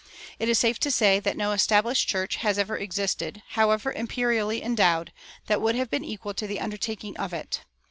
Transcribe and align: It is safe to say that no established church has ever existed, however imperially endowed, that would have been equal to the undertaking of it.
It 0.39 0.49
is 0.49 0.57
safe 0.57 0.79
to 0.79 0.89
say 0.89 1.19
that 1.19 1.37
no 1.37 1.51
established 1.51 2.07
church 2.07 2.37
has 2.37 2.57
ever 2.57 2.75
existed, 2.75 3.43
however 3.49 3.93
imperially 3.93 4.63
endowed, 4.63 5.13
that 5.45 5.61
would 5.61 5.75
have 5.75 5.91
been 5.91 6.03
equal 6.03 6.33
to 6.33 6.47
the 6.47 6.59
undertaking 6.59 7.15
of 7.17 7.33
it. 7.33 7.61